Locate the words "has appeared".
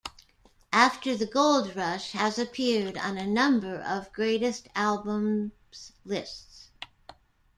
2.13-2.97